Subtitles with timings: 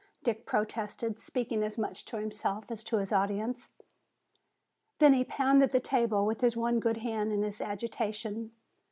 [0.23, 3.69] Dick protested, speaking as much to himself as his audience.
[4.97, 8.51] Then he pounded the table with his one good hand in his agitation.